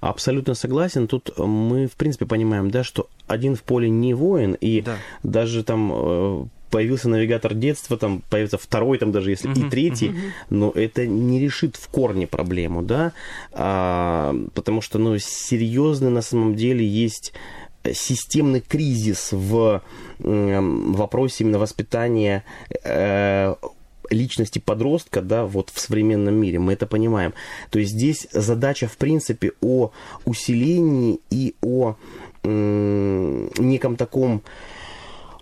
[0.00, 1.06] Абсолютно согласен.
[1.06, 4.96] Тут мы, в принципе, понимаем, да, что один в поле не воин, и да.
[5.22, 10.08] даже там э, появился навигатор детства, там появится второй, там даже если uh-huh, и третий,
[10.08, 10.30] uh-huh.
[10.50, 13.12] но это не решит в корне проблему, да,
[13.52, 17.32] а, потому что, ну, серьезно на самом деле есть
[17.92, 19.82] системный кризис в
[20.18, 22.44] вопросе именно воспитания
[22.84, 23.54] э,
[24.10, 27.34] личности подростка, да, вот в современном мире, мы это понимаем.
[27.70, 29.90] То есть здесь задача, в принципе, о
[30.24, 31.96] усилении и о
[32.44, 34.42] неком таком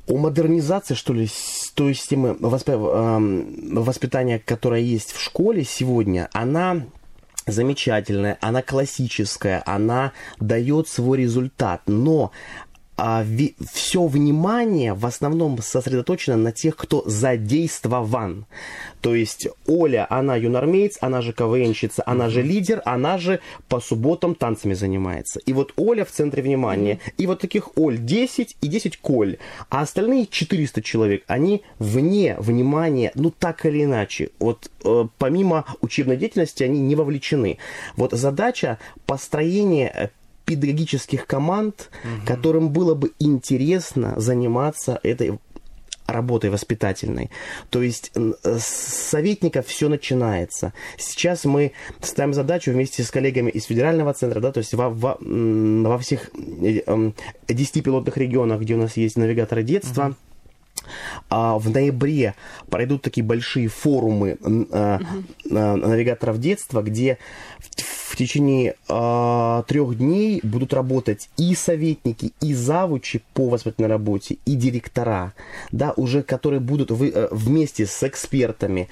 [0.08, 1.28] о модернизации, что ли,
[1.74, 6.82] той системы воспитания, которая есть в школе сегодня, она
[7.46, 12.32] замечательная, она классическая, она дает свой результат, но
[13.04, 18.46] а, ви, все внимание в основном сосредоточено на тех, кто задействован.
[19.00, 24.36] То есть Оля, она юнормеец, она же КВНщица, она же лидер, она же по субботам
[24.36, 25.40] танцами занимается.
[25.46, 27.00] И вот Оля в центре внимания.
[27.18, 29.36] И вот таких Оль 10 и 10 Коль.
[29.68, 34.30] А остальные 400 человек, они вне внимания, ну так или иначе.
[34.38, 37.58] Вот э, помимо учебной деятельности они не вовлечены.
[37.96, 40.08] Вот задача построения э,
[40.44, 42.26] педагогических команд, угу.
[42.26, 45.38] которым было бы интересно заниматься этой
[46.06, 47.30] работой воспитательной.
[47.70, 50.72] То есть с советников все начинается.
[50.98, 55.16] Сейчас мы ставим задачу вместе с коллегами из федерального центра, да, то есть во, во,
[55.20, 60.14] во всех 10 э, пилотных регионах, где у нас есть навигаторы детства, uh
[61.30, 62.34] а в ноябре
[62.68, 65.00] пройдут такие большие форумы uh
[65.44, 67.18] навигаторов детства, где
[68.12, 74.54] в течение э, трех дней будут работать и советники, и завучи по воспитательной работе, и
[74.54, 75.32] директора,
[75.70, 78.90] да, уже которые будут вы, э, вместе с экспертами,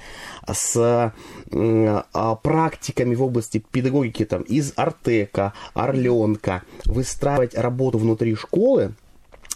[0.51, 1.13] с
[1.51, 2.01] э,
[2.41, 8.93] практиками в области педагогики там, из Артека, Орленка, выстраивать работу внутри школы,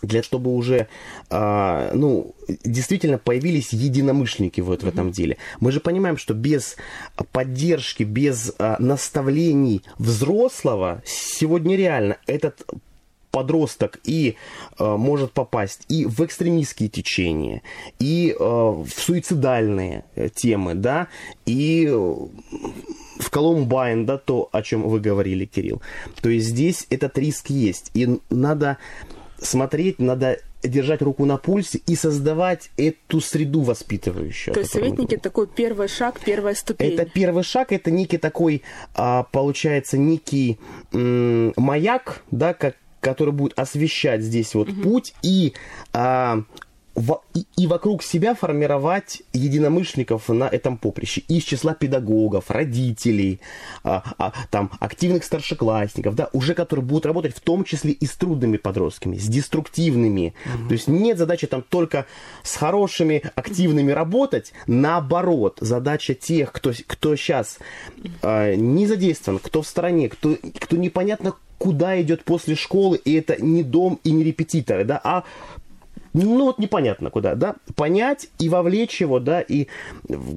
[0.01, 0.87] для чтобы уже,
[1.29, 5.37] э, ну, действительно появились единомышленники вот в этом деле.
[5.59, 6.75] Мы же понимаем, что без
[7.31, 12.65] поддержки, без э, наставлений взрослого сегодня реально этот
[13.31, 14.35] подросток и
[14.79, 17.63] э, может попасть и в экстремистские течения,
[17.99, 20.05] и э, в суицидальные
[20.35, 21.07] темы, да,
[21.45, 21.87] и
[23.19, 25.81] в Колумбайн, да, то, о чем вы говорили, Кирилл.
[26.21, 27.91] То есть здесь этот риск есть.
[27.93, 28.77] И надо
[29.39, 34.53] смотреть, надо держать руку на пульсе и создавать эту среду воспитывающую.
[34.53, 36.93] То есть советники такой первый шаг, первая ступень.
[36.93, 38.63] Это первый шаг, это некий такой,
[38.95, 40.59] а, получается, некий
[40.91, 44.81] маяк, да, как который будет освещать здесь вот угу.
[44.81, 45.53] путь и
[45.93, 46.41] а,
[47.57, 53.41] и, вокруг себя формировать единомышленников на этом поприще из числа педагогов, родителей,
[53.83, 58.11] а, а, там активных старшеклассников, да, уже которые будут работать в том числе и с
[58.11, 60.33] трудными подростками, с деструктивными.
[60.45, 60.67] Угу.
[60.69, 62.05] То есть нет задачи там только
[62.43, 67.59] с хорошими активными работать, наоборот, задача тех, кто кто сейчас
[68.21, 73.41] а, не задействован, кто в стороне, кто кто непонятно куда идет после школы, и это
[73.41, 75.23] не дом и не репетиторы, да, а
[76.23, 79.67] ну вот непонятно куда, да, понять и вовлечь его, да, и...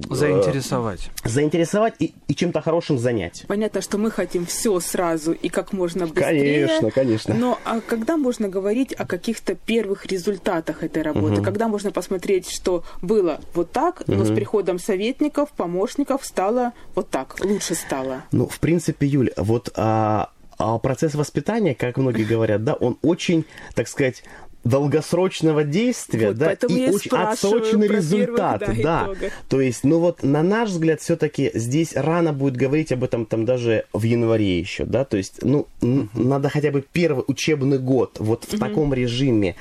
[0.09, 1.09] Заинтересовать.
[1.23, 3.45] Э, заинтересовать и, и чем-то хорошим занять.
[3.47, 6.67] Понятно, что мы хотим все сразу и как можно быстрее.
[6.67, 7.33] Конечно, конечно.
[7.33, 11.35] Но а когда можно говорить о каких-то первых результатах этой работы?
[11.35, 11.43] Угу.
[11.43, 14.25] Когда можно посмотреть, что было вот так, но угу.
[14.25, 18.23] с приходом советников, помощников стало вот так, лучше стало?
[18.31, 19.71] Ну, в принципе, Юль, вот...
[19.75, 20.29] А
[20.61, 24.23] а процесс воспитания, как многие говорят, да, он очень, так сказать,
[24.63, 29.09] долгосрочного действия, вот, да, и очень отсроченный результат, первых, да.
[29.19, 29.29] да.
[29.47, 33.45] То есть, ну вот, на наш взгляд, все-таки здесь рано будет говорить об этом там
[33.45, 36.09] даже в январе еще, да, то есть, ну, uh-huh.
[36.13, 38.59] надо хотя бы первый учебный год вот в uh-huh.
[38.59, 39.55] таком режиме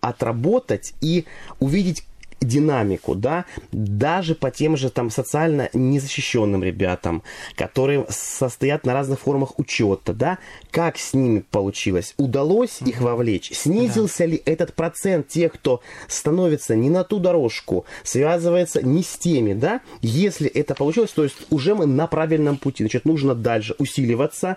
[0.00, 1.24] отработать и
[1.58, 2.04] увидеть
[2.40, 7.22] динамику, да, даже по тем же там социально незащищенным ребятам,
[7.56, 10.38] которые состоят на разных формах учета, да,
[10.70, 14.26] как с ними получилось, удалось их вовлечь, снизился да.
[14.26, 19.80] ли этот процент тех, кто становится не на ту дорожку, связывается не с теми, да,
[20.02, 24.56] если это получилось, то есть уже мы на правильном пути, значит, нужно дальше усиливаться,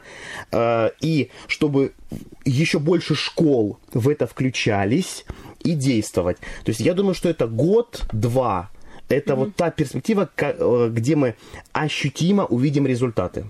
[0.51, 1.93] э, и чтобы
[2.45, 5.25] еще больше школ в это включались,
[5.59, 6.37] и действовать.
[6.63, 8.69] То есть я думаю, что это год-два.
[9.07, 9.35] Это mm-hmm.
[9.35, 11.35] вот та перспектива, э, где мы
[11.73, 13.45] ощутимо увидим результаты.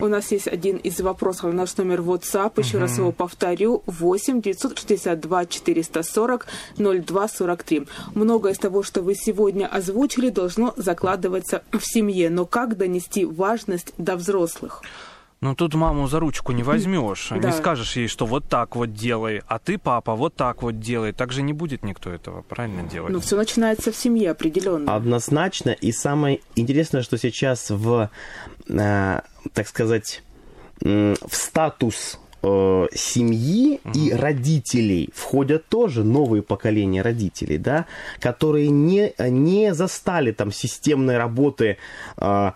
[0.00, 1.52] У нас есть один из вопросов.
[1.52, 2.80] Наш номер WhatsApp, еще uh-huh.
[2.80, 6.46] раз его повторю, 8 962 440
[6.78, 7.86] 02 43.
[8.14, 12.30] Многое из того, что вы сегодня озвучили, должно закладываться в семье.
[12.30, 14.82] Но как донести важность до взрослых?
[15.42, 17.36] Ну тут маму за ручку не возьмешь, да.
[17.36, 21.12] не скажешь ей, что вот так вот делай, а ты, папа, вот так вот делай.
[21.12, 23.12] Так же не будет никто этого правильно делать.
[23.12, 24.94] Ну все начинается в семье определенно.
[24.94, 25.70] Однозначно.
[25.70, 28.10] И самое интересное, что сейчас в,
[28.68, 29.20] э,
[29.54, 30.22] так сказать,
[30.82, 33.98] э, в статус э, семьи угу.
[33.98, 37.86] и родителей входят тоже новые поколения родителей, да,
[38.18, 41.78] которые не, не застали там системной работы
[42.16, 42.52] э,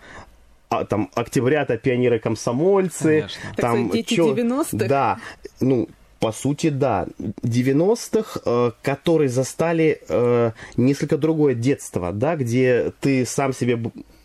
[0.69, 4.87] а, там октябрята, пионеры, комсомольцы, там дети чё, 90-х.
[4.87, 5.19] Да,
[5.61, 5.89] ну
[6.25, 7.07] по сути, да,
[7.43, 13.79] 90-х, э, которые застали э, несколько другое детство, да, где ты сам себе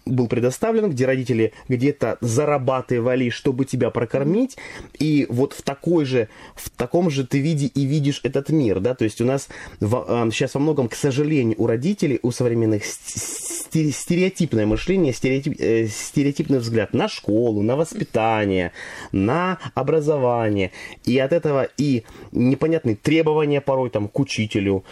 [0.09, 4.57] был предоставлен, где родители где-то зарабатывали, чтобы тебя прокормить,
[4.97, 8.95] и вот в такой же, в таком же ты виде и видишь этот мир, да,
[8.95, 9.47] то есть у нас
[9.79, 15.87] в, э, сейчас во многом, к сожалению, у родителей, у современных стереотипное мышление, стереотип, э,
[15.87, 18.71] стереотипный взгляд на школу, на воспитание,
[19.11, 20.71] на образование,
[21.05, 24.83] и от этого и непонятные требования порой там к учителю,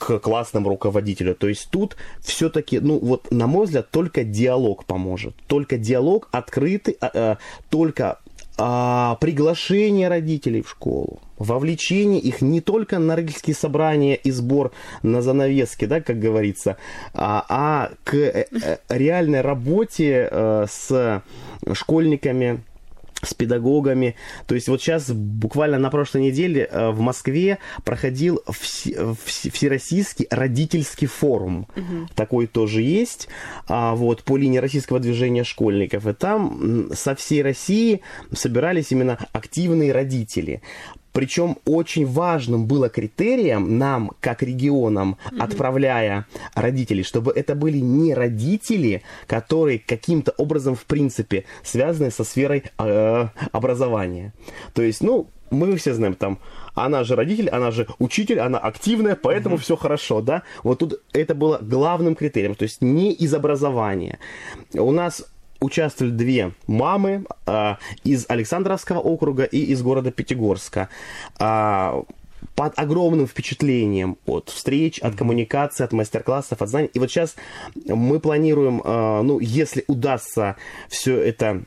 [0.00, 1.34] к классному руководителю.
[1.34, 5.34] То есть тут все-таки, ну вот, на мой взгляд, только диалог поможет.
[5.46, 8.18] Только диалог открытый, а, а, только
[8.56, 15.20] а, приглашение родителей в школу, вовлечение их не только на родительские собрания и сбор на
[15.20, 16.78] занавески, да, как говорится,
[17.12, 21.22] а, а к э, э, реальной работе э, с
[21.74, 22.62] школьниками,
[23.22, 24.16] с педагогами.
[24.46, 31.66] То есть вот сейчас буквально на прошлой неделе э, в Москве проходил Всероссийский родительский форум.
[31.76, 32.08] Угу.
[32.14, 33.28] Такой тоже есть.
[33.68, 36.06] А, вот, по линии российского движения школьников.
[36.06, 38.00] И там со всей России
[38.32, 40.62] собирались именно активные родители.
[41.12, 45.42] Причем очень важным было критерием нам, как регионам, mm-hmm.
[45.42, 52.64] отправляя родителей, чтобы это были не родители, которые каким-то образом, в принципе, связаны со сферой
[52.78, 54.32] э, образования.
[54.74, 56.38] То есть, ну, мы все знаем, там,
[56.74, 59.60] она же родитель, она же учитель, она активная, поэтому mm-hmm.
[59.60, 60.42] все хорошо, да?
[60.62, 64.18] Вот тут это было главным критерием, то есть не из образования.
[64.74, 65.24] У нас
[65.60, 70.88] участвовали две мамы а, из Александровского округа и из города Пятигорска.
[71.38, 72.02] А,
[72.54, 76.90] под огромным впечатлением от встреч, от коммуникации, от мастер-классов, от знаний.
[76.92, 77.36] И вот сейчас
[77.86, 80.56] мы планируем, а, ну, если удастся
[80.88, 81.62] все это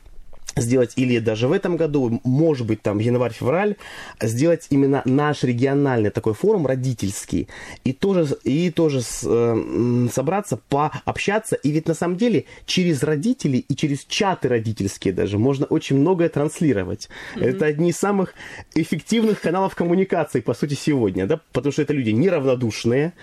[0.56, 3.76] сделать или даже в этом году, может быть, там январь-февраль,
[4.20, 7.48] сделать именно наш региональный такой форум родительский
[7.84, 11.56] и тоже, и тоже с, э, собраться, пообщаться.
[11.56, 16.28] И ведь на самом деле через родителей и через чаты родительские даже можно очень многое
[16.28, 17.08] транслировать.
[17.34, 17.44] Mm-hmm.
[17.44, 18.34] Это одни из самых
[18.74, 23.14] эффективных каналов коммуникации, по сути, сегодня, да, потому что это люди неравнодушные,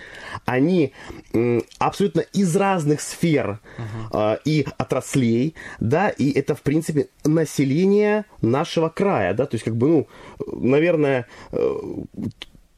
[0.44, 0.92] они
[1.32, 3.60] э, абсолютно из разных сфер
[4.12, 9.76] э, и отраслей, да, и это, в принципе, населения нашего края, да, то есть как
[9.76, 10.08] бы, ну,
[10.52, 11.80] наверное, э,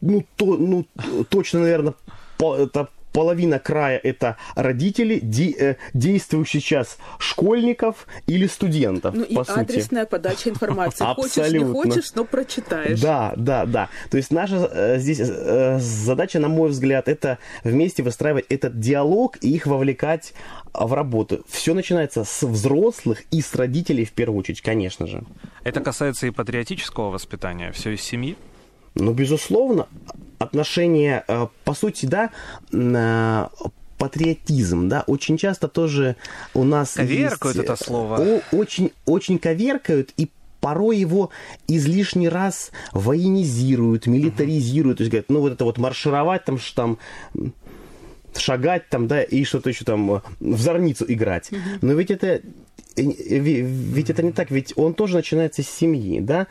[0.00, 0.86] ну, то, ну
[1.28, 1.94] точно, наверное,
[2.38, 9.14] по, это половина края это родители, де, э, действующих сейчас школьников или студентов.
[9.14, 9.50] Ну и сути.
[9.50, 11.04] адресная подача информации.
[11.14, 13.00] Хочешь, не хочешь, но прочитаешь.
[13.00, 13.88] Да, да, да.
[14.10, 19.38] То есть наша э, здесь э, задача, на мой взгляд, это вместе выстраивать этот диалог
[19.40, 20.34] и их вовлекать
[20.72, 21.44] в работу.
[21.48, 25.22] Все начинается с взрослых и с родителей в первую очередь, конечно же.
[25.62, 28.36] Это касается и патриотического воспитания, все из семьи?
[28.94, 29.88] Ну, безусловно,
[30.38, 32.30] отношение, э, по сути, да,
[33.98, 36.16] патриотизм, да, очень часто тоже
[36.52, 38.40] у нас коверкают есть, это слово.
[38.52, 40.30] Очень, очень коверкают и
[40.60, 41.30] порой его
[41.68, 46.98] излишний раз военизируют, милитаризируют, то есть говорят, ну вот это вот маршировать там, там
[48.36, 51.50] шагать там, да, и что-то еще там в зорницу играть.
[51.82, 52.40] Но ведь это
[52.96, 56.46] ведь это не так, ведь он тоже начинается с семьи, да,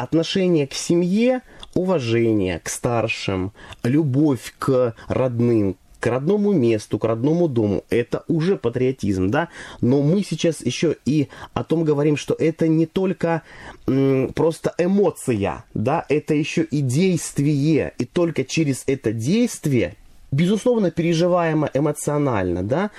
[0.00, 1.42] отношение к семье,
[1.74, 9.28] уважение к старшим, любовь к родным, к родному месту, к родному дому, это уже патриотизм,
[9.28, 9.48] да,
[9.82, 13.42] но мы сейчас еще и о том говорим, что это не только
[13.86, 19.96] м, просто эмоция, да, это еще и действие, и только через это действие
[20.30, 22.90] безусловно, переживаемо эмоционально, да,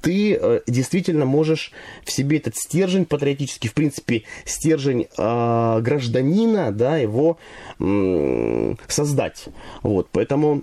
[0.00, 1.72] ты э, действительно можешь
[2.04, 7.38] в себе этот стержень патриотический, в принципе, стержень э, гражданина, да, его
[7.78, 9.46] э, создать.
[9.82, 10.62] Вот, поэтому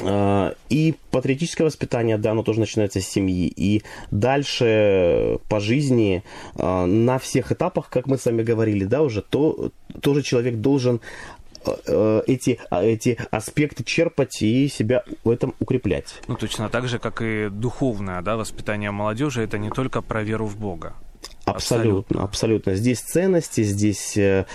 [0.00, 3.52] э, и патриотическое воспитание, да, оно тоже начинается с семьи.
[3.54, 6.22] И дальше по жизни
[6.54, 11.00] э, на всех этапах, как мы с вами говорили, да, уже, то тоже человек должен
[12.26, 16.20] эти, а, эти аспекты черпать и себя в этом укреплять.
[16.28, 20.46] Ну, точно так же, как и духовное да, воспитание молодежи, это не только про веру
[20.46, 20.94] в Бога.
[21.44, 22.22] Абсолютно, абсолютно.
[22.22, 22.74] абсолютно.
[22.74, 24.46] Здесь ценности, здесь э,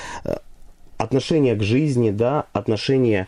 [0.98, 3.28] отношение к жизни, да, отношение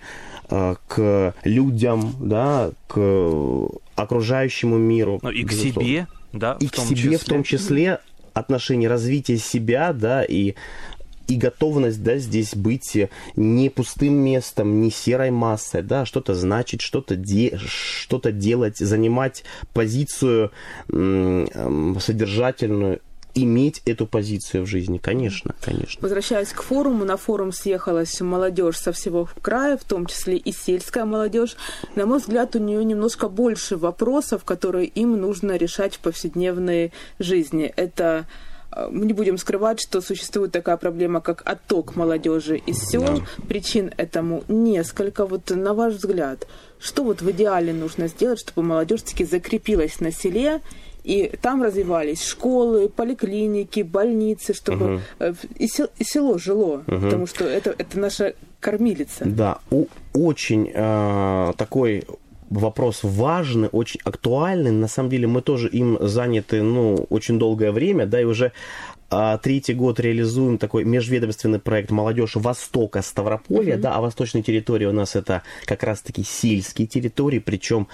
[0.50, 5.20] э, к людям, да, к окружающему миру.
[5.22, 7.18] Ну, и к себе, да, и к себе числе.
[7.18, 8.00] в том числе
[8.34, 10.56] отношение развития себя, да, и
[11.28, 12.98] и готовность, да, здесь быть
[13.36, 20.52] не пустым местом, не серой массой, да, что-то значить, что-то де что-то делать, занимать позицию
[20.88, 23.02] содержательную
[23.36, 26.02] иметь эту позицию в жизни, конечно, конечно.
[26.02, 31.06] Возвращаясь к форуму, на форум съехалась молодежь со всего края, в том числе и сельская
[31.06, 31.56] молодежь.
[31.96, 37.72] На мой взгляд, у нее немножко больше вопросов, которые им нужно решать в повседневной жизни.
[37.76, 38.24] Это Э,
[38.92, 43.04] мы не будем скрывать, что существует такая проблема, как отток молодежи из сел.
[43.04, 43.16] Да.
[43.48, 45.26] Причин этому несколько.
[45.26, 46.48] Вот на ваш взгляд,
[46.80, 50.62] что вот в идеале нужно сделать, чтобы молодежь таки закрепилась на селе
[51.04, 55.36] и там развивались школы, поликлиники, больницы, чтобы угу.
[55.56, 57.00] и, сел, и село жило, угу.
[57.00, 59.24] потому что это, это наша кормилица.
[59.26, 62.04] Да, у, очень э, такой
[62.50, 64.72] вопрос важный, очень актуальный.
[64.72, 68.52] На самом деле мы тоже им заняты, ну, очень долгое время, да, и уже
[69.10, 73.82] а, третий год реализуем такой межведомственный проект «Молодежь Востока Ставрополья», mm-hmm.
[73.82, 77.88] да, а восточные территории у нас это как раз-таки сельские территории, причем,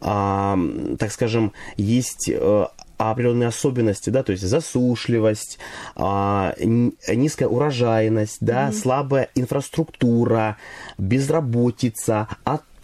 [0.00, 0.58] а,
[0.98, 5.58] так скажем, есть а, определенные особенности, да, то есть засушливость,
[5.94, 8.72] а, низкая урожайность, да, mm-hmm.
[8.72, 10.58] слабая инфраструктура,
[10.98, 12.77] безработица, отток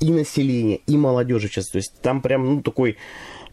[0.00, 1.68] и населения, и молодежи сейчас.
[1.68, 2.96] То есть там прям, ну, такой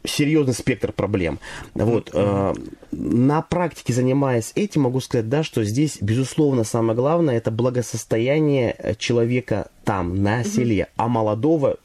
[0.04, 1.39] серьезный спектр проблем.
[1.74, 2.09] Вот.
[2.09, 2.78] Mm-hmm.
[2.91, 9.70] На практике, занимаясь этим, могу сказать, да, что здесь, безусловно, самое главное– это благосостояние человека
[9.84, 10.93] там, на селе, mm-hmm.
[10.97, 11.78] а молодого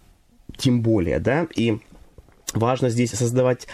[0.56, 1.78] тем более, да, и
[2.54, 3.66] важно здесь создавать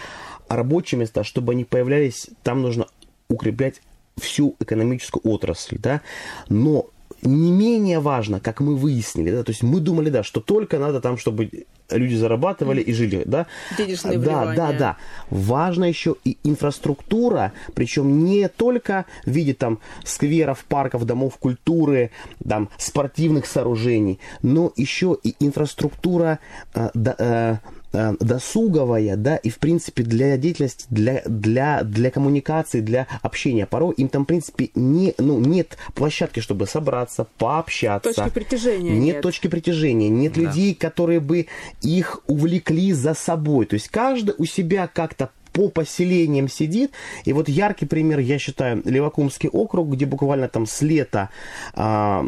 [0.47, 2.87] рабочие места, чтобы они появлялись, там нужно
[3.29, 3.81] укреплять
[4.17, 6.01] всю экономическую отрасль, да,
[6.47, 6.89] но
[7.21, 11.01] не менее важно, как мы выяснили, да, то есть мы думали, да, что только надо
[11.01, 13.47] там, чтобы люди зарабатывали и жили, да.
[13.77, 14.97] Денежные да, да, да.
[15.29, 22.11] Важно еще и инфраструктура, причем не только в виде там скверов, парков, домов культуры,
[22.47, 26.39] там спортивных сооружений, но еще и инфраструктура
[26.73, 27.57] э, да, Э,
[27.91, 33.65] досуговая, да, и, в принципе, для деятельности, для, для, для коммуникации, для общения.
[33.65, 38.13] Порой им там, в принципе, не, ну, нет площадки, чтобы собраться, пообщаться.
[38.13, 39.15] Точки притяжения нет.
[39.15, 40.41] Нет точки притяжения, нет да.
[40.41, 41.47] людей, которые бы
[41.81, 43.65] их увлекли за собой.
[43.65, 46.91] То есть каждый у себя как-то по поселениям сидит.
[47.25, 51.29] И вот яркий пример, я считаю, Левакумский округ, где буквально там с лета
[51.73, 52.25] а,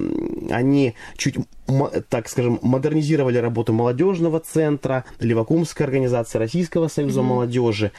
[0.49, 1.35] они чуть,
[2.09, 7.23] так скажем, модернизировали работу молодежного центра, Левакумской организации Российского союза mm-hmm.
[7.23, 7.91] молодежи.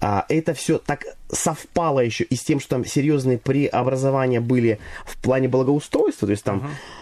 [0.00, 5.16] А, это все так совпало еще и с тем, что там серьезные преобразования были в
[5.18, 7.01] плане благоустройства, то есть там mm-hmm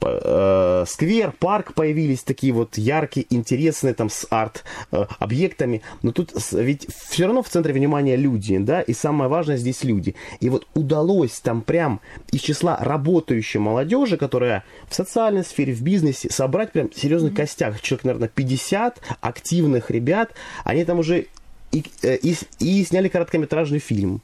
[0.00, 5.82] Э, сквер, парк появились такие вот яркие, интересные там с арт-объектами.
[6.02, 10.14] Но тут ведь все равно в центре внимания люди, да, и самое важное здесь люди.
[10.40, 16.30] И вот удалось там прям из числа работающей молодежи, которая в социальной сфере, в бизнесе,
[16.30, 17.36] собрать прям серьезный mm-hmm.
[17.36, 17.80] костяк.
[17.80, 20.32] Человек, наверное, 50 активных ребят.
[20.64, 21.26] Они там уже
[21.72, 24.20] и, э, и, и сняли короткометражный фильм,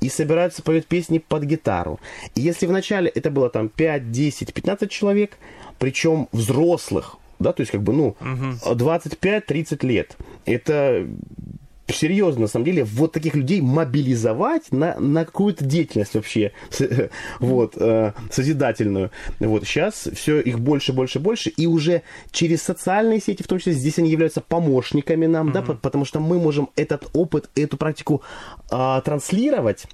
[0.00, 2.00] и собираются поют песни под гитару.
[2.34, 5.36] И если вначале это было там 5, 10, 15 человек,
[5.78, 8.74] причем взрослых, да, то есть как бы, ну, угу.
[8.74, 11.06] 25-30 лет, это
[11.88, 16.52] серьезно, на самом деле, вот таких людей мобилизовать на, на какую-то деятельность вообще,
[17.40, 19.10] вот, э, созидательную.
[19.40, 23.72] Вот, сейчас все их больше, больше, больше, и уже через социальные сети, в том числе,
[23.72, 25.52] здесь они являются помощниками нам, mm-hmm.
[25.52, 28.22] да, потому что мы можем этот опыт, эту практику
[28.70, 29.86] э, транслировать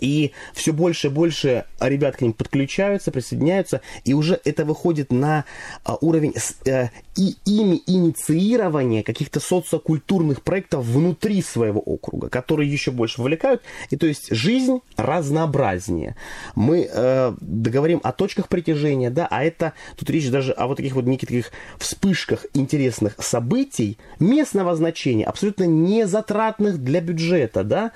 [0.00, 5.44] и все больше и больше ребят к ним подключаются, присоединяются, и уже это выходит на
[5.84, 6.34] а, уровень
[6.66, 13.62] э, и ими инициирования каких-то социокультурных проектов внутри своего округа, которые еще больше вовлекают.
[13.90, 16.16] И то есть жизнь разнообразнее.
[16.54, 20.94] Мы э, договорим о точках притяжения, да, а это тут речь даже о вот таких
[20.94, 27.92] вот неких вспышках интересных событий местного значения, абсолютно не затратных для бюджета, да,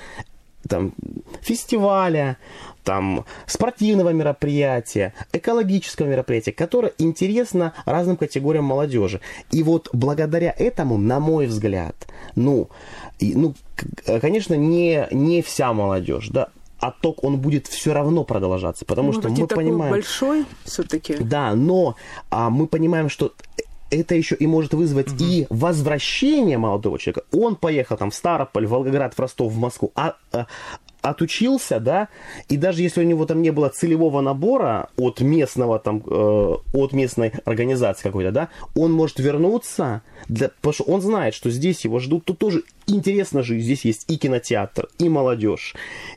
[0.69, 0.93] там,
[1.41, 2.37] фестиваля,
[2.85, 9.21] там, спортивного мероприятия, экологического мероприятия, которое интересно разным категориям молодежи.
[9.51, 11.95] И вот благодаря этому, на мой взгляд,
[12.35, 12.69] ну,
[13.19, 13.55] и, ну
[14.21, 19.29] конечно, не, не вся молодежь, да, отток он будет все равно продолжаться, потому ну, что
[19.29, 19.93] мы понимаем...
[19.93, 21.17] большой все-таки.
[21.17, 21.97] Да, но
[22.31, 23.35] а, мы понимаем, что
[23.91, 25.25] это еще и может вызвать угу.
[25.25, 27.23] и возвращение молодого человека.
[27.33, 30.47] Он поехал там в Старополь, в Волгоград, в Ростов, в Москву, а, а
[31.03, 32.09] отучился, да,
[32.49, 36.93] и даже если у него там не было целевого набора от местного там, э, от
[36.93, 41.99] местной организации какой-то, да, он может вернуться, для, потому что он знает, что здесь его
[41.99, 45.75] ждут, тут тоже интересно жить, здесь есть и кинотеатр, и молодежь,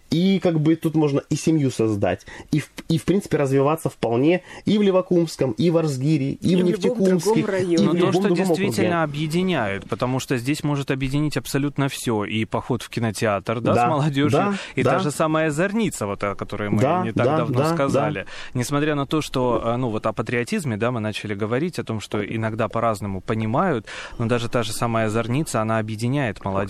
[0.10, 4.78] и как бы тут можно и семью создать, и, и в принципе развиваться вполне и
[4.78, 7.42] в Левакумском, и в Арсгире, и, и в Нефтекумске.
[7.42, 9.14] И Но то, что действительно округе.
[9.14, 13.90] объединяет, потому что здесь может объединить абсолютно все, и поход в кинотеатр, да, да с
[13.90, 14.92] молодежью, да, и да.
[14.92, 18.22] та же самая «Зорница», вот о которой мы да, не так да, давно да, сказали.
[18.22, 18.60] Да.
[18.60, 22.00] Несмотря на то, что, э, ну вот о патриотизме, да, мы начали говорить, о том,
[22.00, 26.63] что иногда по-разному понимают, но даже та же самая «Зорница», она объединяет молодежь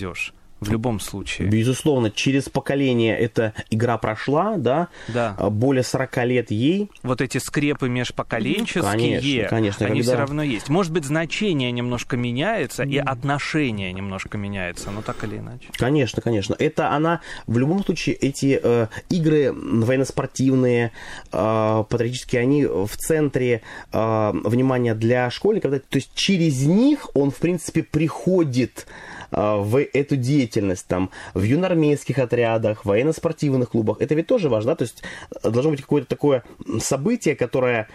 [0.63, 1.47] в любом случае.
[1.47, 4.87] Безусловно, через поколение эта игра прошла, да?
[5.07, 5.35] Да.
[5.37, 6.89] А, более 40 лет ей.
[7.03, 10.13] Вот эти скрепы межпоколенческие, конечно, конечно, они когда...
[10.13, 10.69] все равно есть.
[10.69, 15.67] Может быть, значение немножко меняется, и отношение немножко меняется, но так или иначе.
[15.77, 16.55] Конечно, конечно.
[16.57, 20.91] Это она, в любом случае, эти э, игры военно-спортивные,
[21.31, 25.71] э, патриотические, они в центре э, внимания для школьников.
[25.71, 25.79] Да?
[25.79, 28.87] То есть через них он, в принципе, приходит
[29.33, 34.01] в эту деятельность, там, в юноармейских отрядах, в военно-спортивных клубах.
[34.01, 34.75] Это ведь тоже важно, да?
[34.75, 35.03] То есть
[35.43, 36.43] э, должно быть какое-то такое
[36.79, 37.87] событие, которое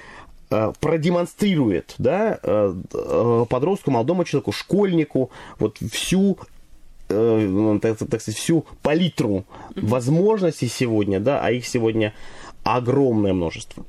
[0.50, 2.74] э, продемонстрирует да, э,
[3.48, 6.38] подростку, молодому человеку, школьнику вот всю
[7.10, 12.12] ну, так, так сказать, всю палитру возможностей сегодня, да, а их сегодня
[12.64, 13.86] огромное множество.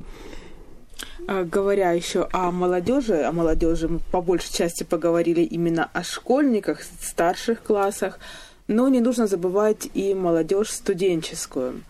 [1.32, 6.82] А, говоря еще о молодежи, о молодежи мы по большей части поговорили именно о школьниках,
[6.82, 8.17] старших классах,
[8.67, 11.84] но не нужно забывать и молодежь студенческую.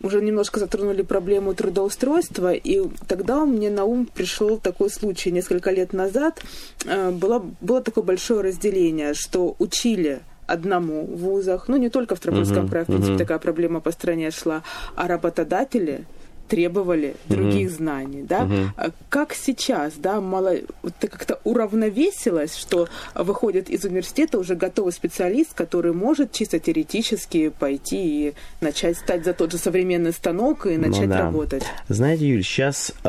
[0.00, 5.32] Уже немножко затронули проблему трудоустройства, и тогда мне на ум пришел такой случай.
[5.32, 6.40] Несколько лет назад
[6.84, 12.20] э, было, было такое большое разделение, что учили одному в вузах, ну не только в
[12.20, 13.18] uh-huh, крае, в принципе, uh-huh.
[13.18, 14.62] такая проблема по стране шла,
[14.94, 16.04] а работодатели
[16.48, 17.76] требовали других mm-hmm.
[17.76, 18.42] знаний, да?
[18.42, 18.92] Mm-hmm.
[19.08, 25.92] Как сейчас, да, мало, вот как-то уравновесилось, что выходит из университета уже готовый специалист, который
[25.92, 31.08] может чисто теоретически пойти и начать стать за тот же современный станок и ну начать
[31.08, 31.18] ну, да.
[31.20, 31.62] работать.
[31.88, 33.08] Знаете, Юль, сейчас э,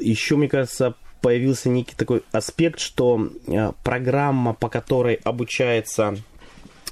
[0.00, 6.16] еще, мне кажется, появился некий такой аспект, что э, программа, по которой обучается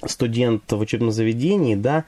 [0.07, 2.05] студент в учебном заведении, да,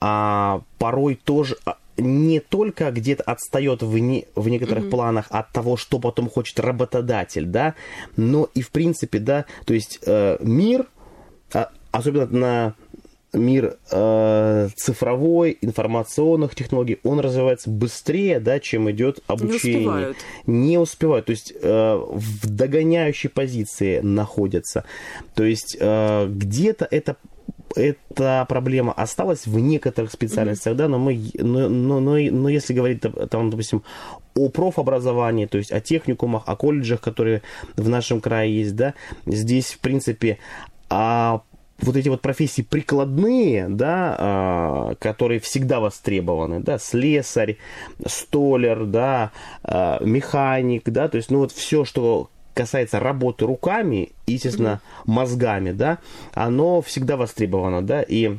[0.00, 1.56] а порой тоже
[1.96, 4.90] не только где-то отстает в, не, в некоторых mm-hmm.
[4.90, 7.74] планах от того, что потом хочет работодатель, да,
[8.16, 10.86] но и в принципе, да, то есть э, мир,
[11.52, 12.74] а, особенно на
[13.34, 19.80] мир э, цифровой, информационных технологий, он развивается быстрее, да, чем идет обучение.
[19.80, 20.16] Не успевают.
[20.46, 24.84] Не успевают, то есть э, в догоняющей позиции находятся.
[25.34, 27.16] То есть э, где-то это
[27.76, 30.76] эта проблема осталась в некоторых специальностях, mm-hmm.
[30.76, 33.82] да, но мы, но, но, но, но если говорить, там, допустим,
[34.34, 37.42] о профобразовании, то есть о техникумах, о колледжах, которые
[37.76, 38.94] в нашем крае есть, да,
[39.26, 40.38] здесь, в принципе,
[40.88, 41.42] а
[41.80, 47.56] вот эти вот профессии прикладные, да, а, которые всегда востребованы, да, слесарь,
[48.06, 54.80] столер, да, а, механик, да, то есть, ну вот все, что касается работы руками, естественно,
[55.04, 55.98] мозгами, да,
[56.32, 58.38] оно всегда востребовано, да, и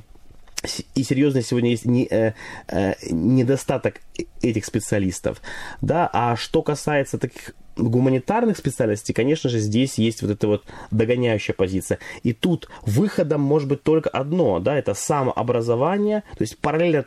[0.96, 2.34] и серьезно сегодня есть не, э,
[2.68, 4.02] э, недостаток
[4.42, 5.42] этих специалистов,
[5.82, 11.54] да, а что касается таких гуманитарных специальностей, конечно же, здесь есть вот эта вот догоняющая
[11.54, 12.00] позиция.
[12.24, 17.04] И тут выходом может быть только одно, да, это самообразование, то есть параллельно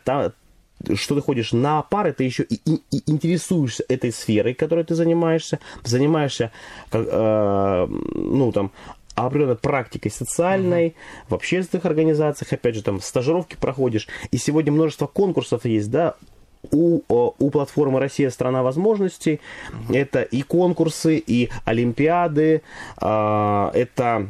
[0.95, 4.95] что ты ходишь на пары, ты еще и, и, и интересуешься этой сферой, которой ты
[4.95, 6.51] занимаешься, занимаешься,
[6.89, 8.71] как, э, ну, там,
[9.15, 11.29] определенной практикой социальной, uh-huh.
[11.29, 16.15] в общественных организациях, опять же, там, стажировки проходишь, и сегодня множество конкурсов есть, да,
[16.71, 19.39] у, у платформы «Россия– страна возможностей».
[19.71, 19.95] Uh-huh.
[19.95, 22.61] Это и конкурсы, и олимпиады,
[23.01, 24.29] э, это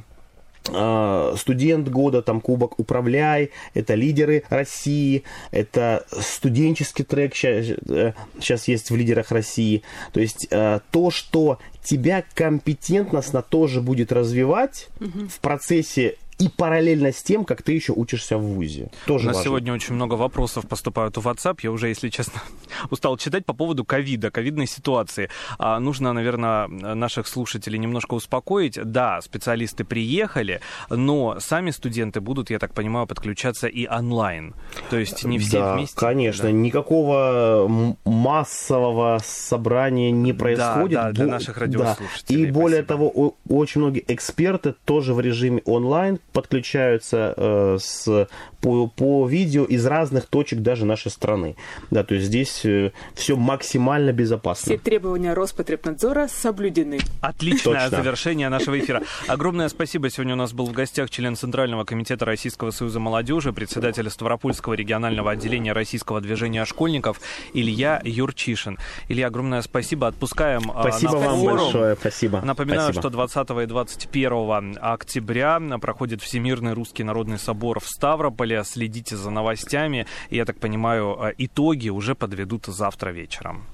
[1.38, 8.95] студент года, там Кубок Управляй, это лидеры России, это студенческий трек сейчас, э, есть в
[8.95, 9.84] лидерах России.
[10.13, 15.28] То есть э, то, что тебя компетентностно тоже будет развивать угу.
[15.28, 18.90] в процессе и параллельно с тем, как ты еще учишься в ВУЗе.
[19.06, 19.50] Тоже У нас важно.
[19.50, 21.60] сегодня очень много вопросов поступают в WhatsApp.
[21.64, 22.42] Я уже, если честно,
[22.90, 25.30] устал читать по поводу ковида, ковидной ситуации.
[25.58, 28.80] А, нужно, наверное, наших слушателей немножко успокоить.
[28.82, 34.56] Да, специалисты приехали, но сами студенты будут, я так понимаю, подключаться и онлайн.
[34.90, 35.98] То есть не все да, вместе.
[35.98, 36.46] конечно.
[36.46, 36.52] Да?
[36.52, 40.94] Никакого массового собрания не происходит.
[40.94, 42.44] Да, да для наших радиослушателей.
[42.44, 42.48] Да.
[42.48, 48.28] И более того, очень многие эксперты тоже в режиме онлайн подключаются э, с,
[48.62, 51.56] по, по видео из разных точек даже нашей страны.
[51.92, 54.66] Да, то есть здесь э, все максимально безопасно.
[54.66, 57.00] Все требования Роспотребнадзора соблюдены.
[57.22, 57.98] Отличное Точно.
[57.98, 59.04] завершение нашего эфира.
[59.28, 60.10] Огромное спасибо.
[60.10, 65.32] Сегодня у нас был в гостях член Центрального комитета Российского союза молодежи, председатель Ставропольского регионального
[65.32, 67.20] отделения Российского движения школьников
[67.54, 68.78] Илья Юрчишин.
[69.08, 70.08] Илья, огромное спасибо.
[70.08, 71.58] Отпускаем э, Спасибо вам форум.
[71.58, 71.96] большое.
[71.96, 72.42] Спасибо.
[72.42, 73.02] Напоминаю, спасибо.
[73.02, 78.63] что 20 и 21 октября проходит проходит Всемирный русский народный собор в Ставрополе.
[78.63, 80.05] Следите за новостями.
[80.30, 83.65] Я так понимаю, э, итоги уже подведут завтра вечером.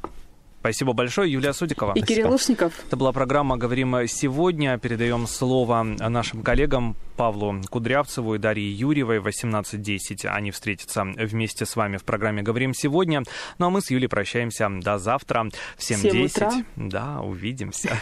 [0.59, 1.93] Спасибо большое, Юлия Судикова.
[1.95, 2.73] И Кирилл Лушников.
[2.87, 4.79] Это была программа «Говорим сегодня».
[4.79, 10.25] Передаем слово нашим коллегам Павлу Кудрявцеву и Дарье Юрьевой в 18.10.
[10.25, 13.21] Они встретятся вместе с вами в программе «Говорим сегодня».
[13.59, 16.65] Ну а мы с Юлей прощаемся до завтра в 7.10.
[16.77, 18.01] Да, увидимся.